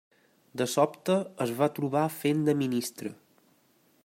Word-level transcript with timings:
De 0.61 0.65
sobte 0.75 1.17
es 1.47 1.53
va 1.61 1.69
trobar 1.81 2.07
fent 2.23 2.45
de 2.49 2.57
ministre. 2.63 3.17